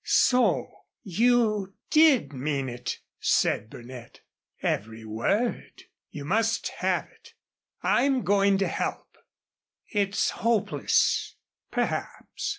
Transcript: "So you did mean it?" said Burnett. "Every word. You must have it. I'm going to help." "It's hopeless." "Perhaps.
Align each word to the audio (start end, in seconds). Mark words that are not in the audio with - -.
"So 0.03 0.71
you 1.03 1.75
did 1.91 2.33
mean 2.33 2.69
it?" 2.69 3.01
said 3.19 3.69
Burnett. 3.69 4.21
"Every 4.63 5.05
word. 5.05 5.83
You 6.09 6.25
must 6.25 6.69
have 6.79 7.05
it. 7.05 7.35
I'm 7.83 8.23
going 8.23 8.57
to 8.57 8.67
help." 8.67 9.15
"It's 9.91 10.31
hopeless." 10.31 11.35
"Perhaps. 11.69 12.49